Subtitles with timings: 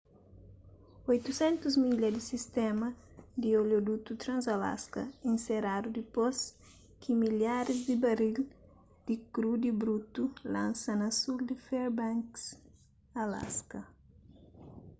[1.13, 2.87] 800 milha di sistéma
[3.41, 6.37] di oliodutu trans-alaska inseradu dipôs
[7.01, 8.37] ki milharis di baril
[9.07, 12.43] di krudi brutu lansa na sul di fairbanks
[13.23, 13.79] alaska